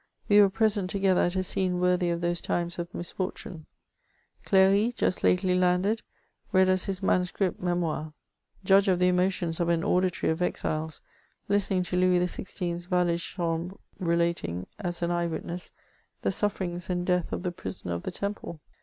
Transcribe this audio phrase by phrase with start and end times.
[0.27, 3.67] We were present together at a scene worthy of those times of misfortune:
[4.47, 6.01] Clery, just lately landed,
[6.51, 8.11] read us his manascript Memoirs,
[8.63, 11.01] Judge of the emotions of an auditory of exiles,
[11.47, 15.69] listening to Louis XVI.'s valet^de chambre relating', as an eye witness^
[16.23, 18.59] the sufferings and death of the prisoner of the Temple!